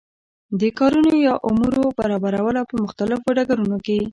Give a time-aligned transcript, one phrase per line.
[0.59, 3.99] د کارونو یا امورو برابرول او په مختلفو ډګرونو کی